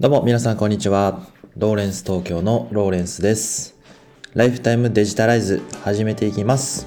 [0.00, 1.20] どうも皆さんこんにちは。
[1.58, 3.76] ローレンス東京のローレンスです。
[4.32, 6.86] ライフタイムデジタライズ始めていきます。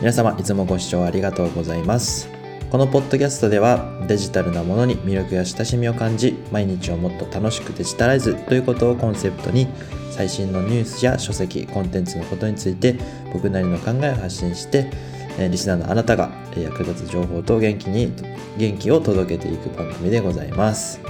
[0.00, 2.28] 皆様いつもご視聴ありがとうございます。
[2.72, 9.68] このポッドキャストではデジタルなものに魅力や親しみを感じ毎日をもっと楽しくデジタライズということをコンセプトに
[10.10, 12.96] 最新のニュースや書籍コンテンツのことについて
[13.32, 14.90] 僕なりの考えを発信して
[15.38, 18.12] えリスナーのあなたが役立つ情報と元気に
[18.56, 21.00] 元気を届けていく番組でございます。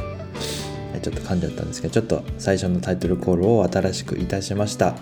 [1.02, 4.94] ちょっと噛んじゃったんですけどちょっと最初のタイトルコールを新しくいたしました。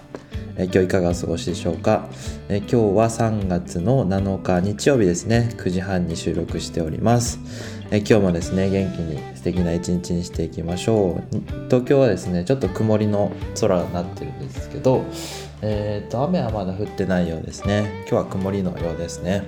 [0.57, 2.09] え今日いかがお過ごしでしょうか、
[2.49, 5.51] え今日は3月の7日日曜日ですね。
[5.57, 7.41] 9時半に収録しております、
[7.91, 11.41] え今日もですね元気に素敵な一日にしていきましょう。
[11.67, 15.05] 東京はですねちょっと曇りの空になってるんですけど
[15.63, 18.05] えー、と雨はまだ降ってないようですね。
[18.09, 19.45] 今日は曇りのようですね。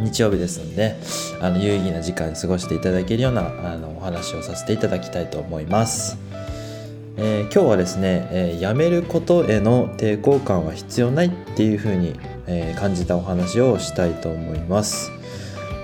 [0.00, 0.96] 日曜日ですので
[1.40, 6.18] あの有意義な時間過ごしていただけるようなあのお話をさせていただきたいと思います、
[7.16, 15.12] えー今日はですね、えー辞めることへの抵抗感は必要ないっていうふうに、えー感じたお話をしたいと思います、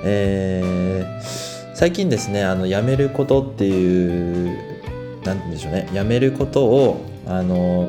[0.05, 4.59] えー最近ですねあの辞めることっていう
[5.25, 5.89] 何て言うんでしょうね。
[5.93, 7.89] 辞めることをあの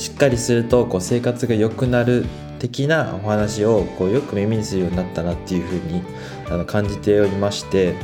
[0.00, 2.24] しっかりするとこう生活が良くなる
[2.58, 6.02] 的なお話をこうよく耳にするようになったなっていうふうに
[6.48, 7.94] あの感じておりまして。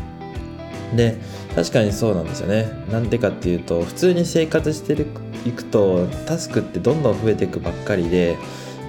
[0.94, 1.16] で
[1.56, 2.69] 確かにそうなんですよね。
[2.92, 8.36] なんでかっていうと普通に生活していくとタスクってどんどん増えていくばっかりで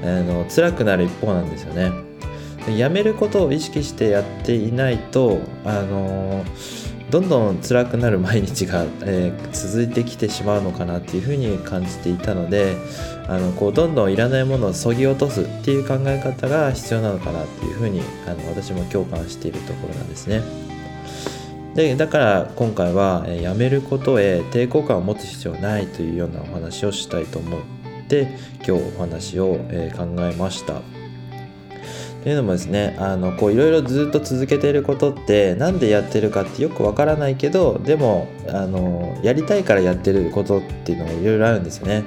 [0.03, 1.92] あの辛くなる一方なんですよね。
[2.77, 6.44] やめることを意識してやっていないとあの
[7.09, 12.77] どんどん辛くなる毎日が、えー続いてきてしまうのかなっていうふうに感じていたので
[13.27, 20.41] あのこうどんどんいらないものをそぎ落とすっていう考え方が必要なのかなっていうふうにあの私も共感しているところなんですね。
[21.75, 27.61] でだから今回は、えーやめることへ抵抗感を持つ必要ないというようなお話をしたいと思っ
[28.08, 30.96] て今日お話を、えー考えました。
[32.27, 42.04] というのもですねあのこういろいろずっと続けてることってなんでやってるかってよくわからないけどでもあのやりたいからやってることっていうのがいろいろあるんですよね。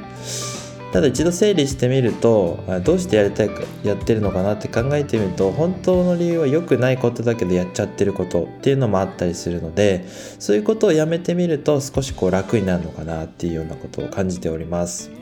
[0.92, 10.04] ただ一度整理してみるとどうしてやりたいかやってるのかなって考えてみると本当の理由は良くないことだけどやっちゃってることっていうのもあったりするので
[10.38, 15.19] そういうことをやめてみると少しこう楽になるのかなっていうようなことを感じております。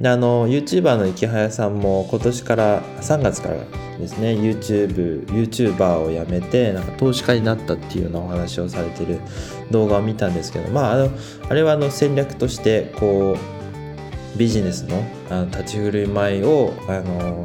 [0.00, 3.56] であの YouTuber の池早さんも今年から3月から
[3.98, 9.20] ですね YouTube YouTuber を辞めてなんか投資家になったっていうようなお話をされてる
[9.70, 11.10] 動画を見たんですけどまああの
[11.48, 17.44] あれはあの戦略としてこうビジネスのあの立ち振る舞いをあの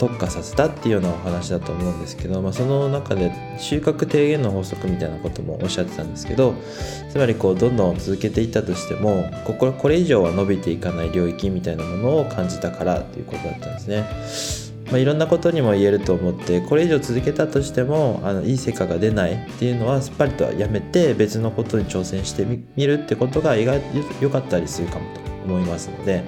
[0.00, 6.54] 特化させたっていうようなお話だと思うんですけど、まあ、その中で収穫低減の法則みたいなこともおっしゃってたんですけど
[7.10, 14.70] つまりこうどんどん続けていったとしてもこここれ以上は伸びていかない領域みたいなものを感じたからということだったんですね。
[14.90, 23.84] まあ、いろんなことにも言えると思ってこれ以上続けたとしてもあのいい成果が出ないっていうのはすっぱりとやめて別のことに挑戦してみみるってことが意外と
[24.20, 26.24] 良かったりするかもと思いますので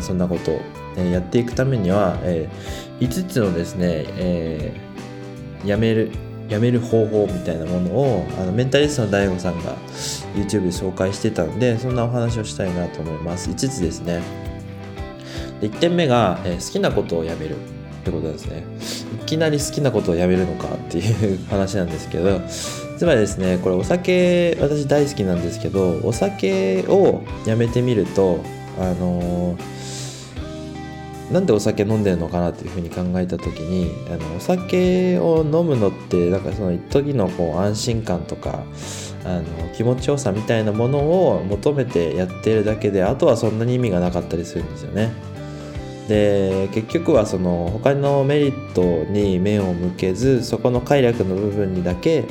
[0.00, 0.60] そんなことを、
[0.96, 2.48] えやっていくためには、え
[3.00, 4.88] 5つのですね、えー
[5.64, 6.10] やめる
[6.48, 9.76] やめる方法みたいなものをあのメンタリストの DAIGO さんが
[10.34, 13.50] YouTube で紹介してたのでそんなお話をしたいなと思います。
[13.50, 14.22] 5つですね。
[15.60, 17.56] で1点目が、え好きなことをやめる。
[18.08, 18.64] ってことですね
[19.22, 22.40] いきなり好きなことをやめるのかっていう話なんですけど
[22.98, 28.40] つまりですねこれお酒私大好きなんですけどお酒をやめてみると
[28.78, 29.78] あのー
[31.30, 38.64] なんでお酒飲んでるのかなっていうふうに考えた時にあのお酒を飲むのってなんかその一時のこう安心感とか
[39.24, 39.44] あの
[39.76, 45.12] 気持ちよさみたいなものを求めてやってるだけであとはそんなに意味がなかったりするんですよね。
[46.08, 52.24] で結局はその他のメリットに目を向けずそこの快楽の部分にだけ、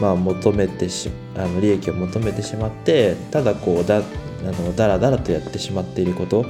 [0.00, 4.02] まあ、求めてしあの利益を求めてしまってただこうだあ
[4.44, 6.44] のだらだらとやってしまっていること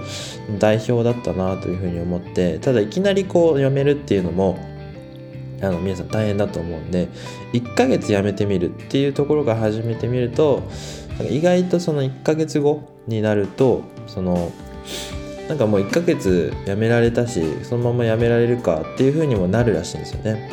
[0.59, 4.59] 代表だったなというふうに思ってただいきなりこうやめるっていうのも
[5.63, 7.09] あの皆さん大変だと思うんで
[7.53, 10.65] 1ヶ月やめてみるっていうところから始めてみると
[11.31, 14.51] 意外とその1ヶ月後になるとその
[15.49, 20.51] なんかもう1ヶ月やめられたしそのままやめられるかっていう風にもなるらしいんですよね。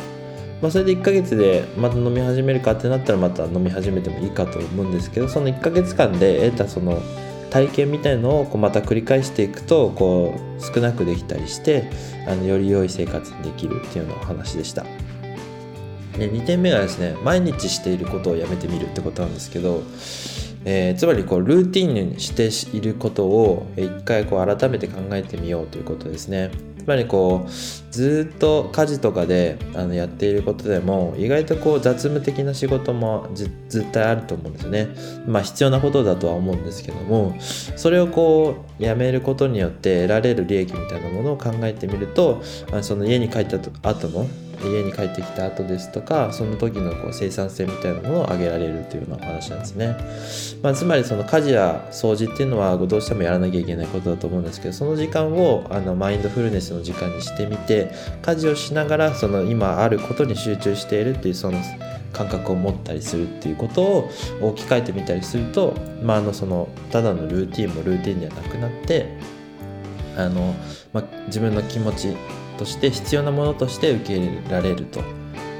[0.60, 7.00] まあ、それで1ヶ月でまた飲み始めるかってなったらまた飲み始めてもいいかと思うんですけどその1ヶ月間で得たその
[7.50, 11.90] 体験みたいのをこうまた繰り返していくとこう少なくできたりして
[12.28, 14.84] あのより良い生活にできるっていうようなお話でした。
[16.18, 19.82] で2点目がですね毎日していることをやめてみるってことなんですけど、
[20.64, 27.50] えー、つまりこうルーティンにしていることを一回こう改めて考えてみようということですねつまりこう
[27.92, 34.88] ずっと家事とかであのやっていることでも意外とこう雑務的な仕事も絶対あると思うんですよね。
[35.26, 42.42] まあ必要なことだとは思うんですけどもそれをこうやめることによって得られる利益みたいなものを考えてみると
[42.80, 43.58] その家に帰った
[43.88, 44.26] 後の
[44.68, 49.96] 家に帰ってきた後ですとかその時のこう生産性みたいなものを上げられるというようなお話なんですね、
[50.62, 57.92] まあ、つまりその家事や掃除っていうのはどうしてもやらなきゃいけないことだと思うんですけどその時間をあのマインドフルネスの時間にしてみて
[58.22, 61.58] 家事をしながらその今あることに集中しているっていうその
[62.12, 64.10] 感覚を持ったりするっていうことを
[64.42, 69.16] 置き換えてみたりすると、まあ、あのそのただのルーティンもルーティンではなくなって
[70.16, 70.54] あの、
[70.92, 72.16] まあ、自分の気持ち
[72.60, 75.00] として必要なものとして受け入れられると。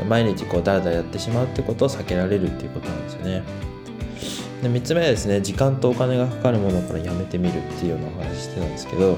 [0.08, 3.42] 毎日こうだらだらやってしまうってことを避けられるっていうことなんですよね。
[4.62, 9.16] で3つ目はですね時間とお金がかかるものからやめてみるっていうようなお話してたんですけど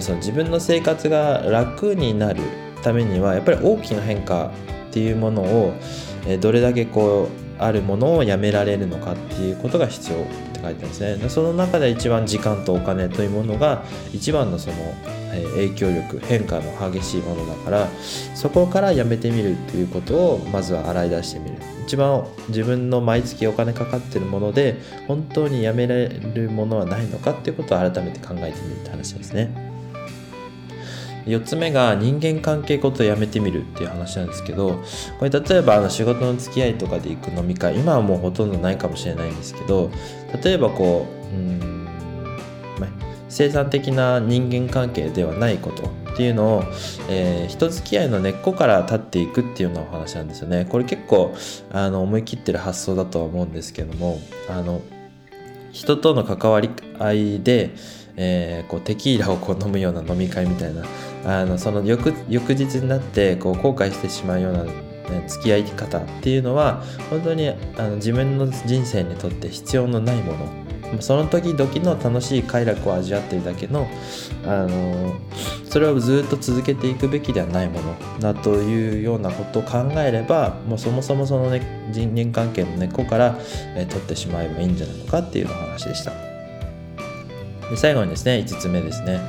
[0.00, 2.42] その自分の生活が楽になる
[2.82, 4.50] ためにはやっぱり大きな変化
[4.88, 5.74] っていうものを
[6.40, 7.28] どれだけこ
[7.58, 10.49] うあるものをやめられるのかっていうことが必要。
[10.62, 11.28] 書いてますね。
[11.28, 14.76] その中で一番時間とお金というものが一番のその
[15.54, 17.88] 影響力変化の激しいものだから
[18.34, 21.56] そこからやめてみるっていうことをまずは洗い出してみる。
[21.86, 24.76] 一番自分の毎月お金かかってるもので
[25.08, 29.69] 本当にやめられるものはないのかっていうことを改めて考えてみるって話ですね。
[31.26, 34.80] 4つ目が人間関係ことをやめてみるっていう話なんですけど
[35.18, 39.90] これ例えばあの仕事の付き合いとかで行く飲み会今はもうほとんどないかもしれないんですけど
[40.42, 41.70] 例えばこううん
[43.30, 46.64] 生産的な人間関係ではないことっていうのを、
[47.08, 50.66] えー、人付き合いの根っこから立っていくっていうようなお話なんですよね。
[50.68, 51.34] これ結構
[51.70, 54.82] あの思い切ってる発想だとは思うんですけどもあの
[55.72, 57.70] 人との関わり合いで、
[58.22, 60.84] えー、こうテキーラをこう飲むような飲み会みたいな
[61.24, 64.66] あのその翌翌日になってこう後悔してしまうような
[65.26, 70.70] 付き合い方っていうのは本当にあの自分の人生にとって必要のないもの
[71.00, 73.86] その時々の楽しい快楽を味わってるだけの、
[74.44, 75.14] あの
[75.64, 81.62] それをずっと続けていくべきではないものだというようなことを考えればもうそもそもその、ね、
[81.92, 83.38] 人間関係の根っこから、
[83.76, 86.29] え、取ってしまえばいいんじゃないのかっていうお話でした。
[87.70, 89.20] で最後にですね5つ目ですね、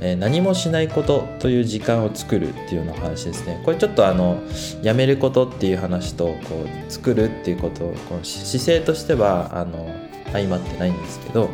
[0.00, 4.40] えー、何もしないことという時間を作るっていうような話ですねこれちょっとあの
[4.82, 9.92] やめることっていう話とこう作るっていうことこの姿勢としてはあの
[10.32, 11.50] 相まってないんですけど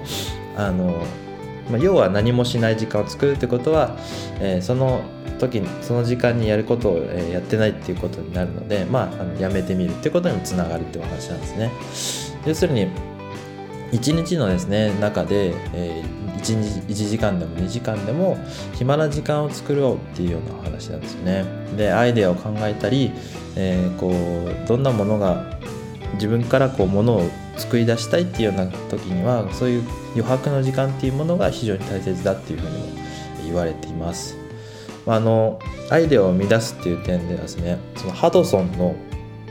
[0.57, 1.03] あの、
[1.71, 3.97] まあ、要は何もしない時間を作るってことは、
[4.41, 5.01] えー、その
[5.39, 11.71] 時その時間にやることを、やってないっていうことになるので、まあ、あのやめてみるっていうことにもつながるってお話なんですね。
[12.47, 12.89] 要するに
[13.93, 18.37] 1日のですね中で、えー、1, 1時間でも2時間でも
[18.75, 21.45] 暇な時間を作ろうっていうような話なんですよね。
[21.77, 23.13] でアイデアを考えたり、
[23.57, 25.59] えー、こうどんなものが
[26.15, 29.85] 自分からこうものを作り出したいっていうような時にはそういう
[30.15, 32.85] 余白の時間っていうものが非常に大切だっていうふうにも
[33.45, 34.37] 言われています。
[35.07, 38.97] あのアイデアを生み出すっていう点ではですねそのハドソンの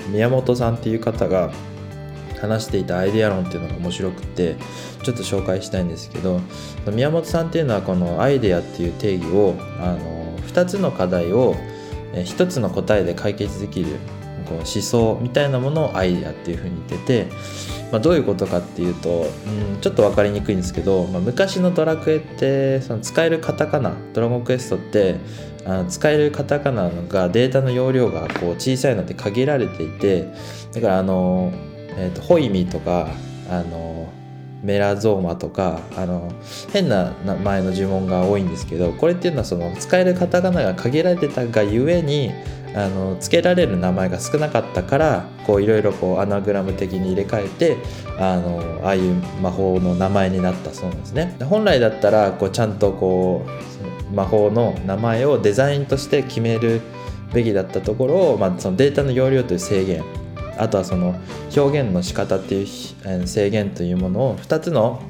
[0.10, 1.52] 宮本さんっていう方が
[2.40, 4.56] 話していたアイデア論っていうのが面白くて
[5.04, 6.42] ちょっと紹介したいんですけど
[6.92, 11.56] 宮本さんっていうのはこのアイデアっていう定義をあの2つの課題を
[12.14, 13.98] 1つの答えで解決できる
[14.46, 25.16] こう思想みたいなものをアイデアっていうふうに言っててまあ、どういうことかっていうと、うん、ちょっと分かりにくいんですけど、まあ、昔のドラクエってその使えるカタカナドラゴンクエストって
[25.66, 30.28] あの使えるカタカナがデータの容量がこう小さいので限られていて
[30.74, 31.54] だからあの、
[31.98, 33.10] えーと、ホイミとか
[33.50, 34.08] あの
[34.64, 36.32] メラゾーマとかあの
[36.74, 42.32] 変な名前の呪文が多いんですけどこれっていうのはその使えるカタカナが限られてたがゆえに
[42.76, 47.78] あの付けられる名前が少なかったからいろいろアナグラム的に入れ替えて
[48.20, 51.38] あのああいう魔法の名前になったそうなんですね。
[51.46, 53.46] 本来だったらこうちゃんとこ
[54.12, 56.82] う魔法の名前をデザインとして決める
[57.34, 60.04] べきだったところを、まあ、そのデータの容量という制限
[60.58, 61.20] あとはその
[61.56, 65.02] 表現の仕方っていう制限というものを2つの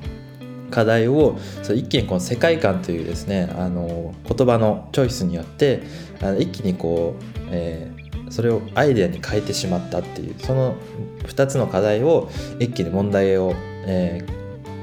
[0.71, 5.83] 課題を一気にこの世界観というですねあの言葉のチョイスによって
[6.21, 10.75] あの一気にこう、えー、それをアイデアに変えてしまったっていうその
[11.23, 13.53] 2つの課題を一気に問題を、
[13.85, 14.25] え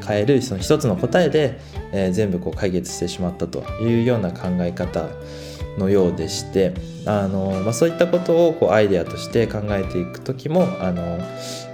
[0.00, 1.60] ー、変えるその1つの答えで、
[1.92, 5.08] えー、全部こう解決してしまったというような考え方
[5.78, 6.74] のようでして
[7.06, 11.26] あの、まあ、そういったことをこうアイデアとして考えていく時もあのなんて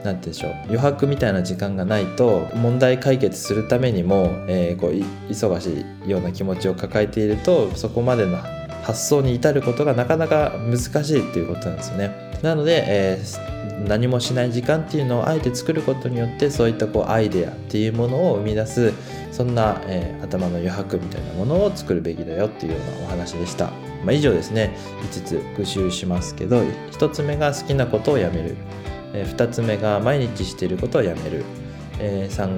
[0.05, 4.93] 言うんでしょう余白みたいな時間がないと問題解決するためにも、えー、こう
[5.31, 8.39] 忙しいような気持ちを抱えているとそこまでの
[8.83, 12.29] 発想に至ることがなかなか難しいっていうことなんですよね。
[12.43, 18.93] なので、えー、何もしない時間っていうのをあえて作ることによってそういったこうアイデアっていうものを生み出す
[19.33, 23.88] そんな、えー、頭の余白みたいなものを作るべきだよっていうようなお話でした。
[24.09, 24.75] まあ、以上ですね。
[25.13, 26.63] 5つ復習しますけど
[26.93, 28.57] 1つ目が好きなことをやめる、
[29.13, 31.45] え、2つ目が毎日していることをやめる、
[31.99, 32.49] え、3,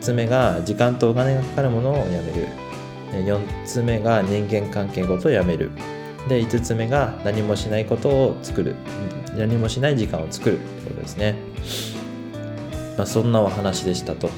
[0.00, 2.46] つ目が時間とお金がかかるものをやめる。
[3.26, 5.72] 4つ目が人間関係ごとをやめる。
[6.28, 8.76] で5つ目が何もしないことを作る。
[9.36, 11.34] 何もしない時間を作るってことですね、
[12.96, 14.30] まあ、そんなお話でしたと。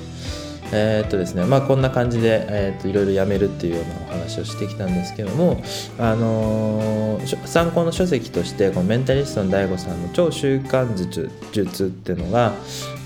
[0.73, 5.63] えー、っとですねまあこんな感じで、えー、っといろいろやめるっていうようなお話をしてきたんですけども、
[5.99, 12.53] あのー、参考の書籍としてこのメンタリストの DAIGO さんの超習慣術術っていうのが、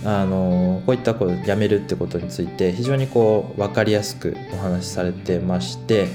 [0.04, 6.08] あのこういったこうやめるってことについて非常にこう分かりやすくお話しされてまして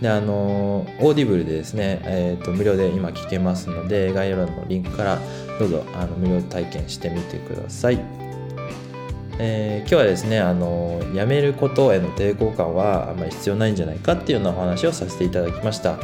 [0.00, 5.18] であの Audible でですね、えー、と無料で今聞けますので概要欄のリンクから
[5.58, 8.19] どうぞあの無料体験してみてください。
[9.42, 15.98] えー、今日はですねあの辞めることへの抵抗感はあんまり必要ないんじゃないかっていうようなお話をさせていただきました。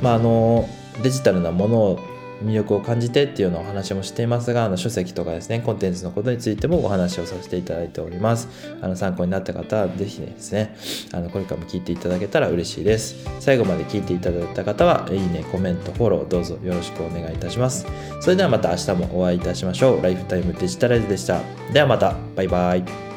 [0.00, 0.66] まあ、あの
[1.02, 1.98] デジタルなもの
[2.42, 8.48] 魅力を感じてっていうようなお話もしていますが、あの書籍とかですね、コンテンツのことについてもお話をさせていただいております。
[8.80, 10.76] あの参考になった方はぜひですね、
[11.12, 13.16] あのこれからも聞いていただけたら嬉しいです。
[13.40, 17.86] 最後まで聞いていただいた方は、いいね、コメント、フォローどうぞよろしくお願いいたします。
[18.20, 20.02] それではまた明日もお会いいたしましょう。
[20.02, 21.40] ライフタイムデジタライズでした。
[21.72, 23.09] ではまた、バイバイ。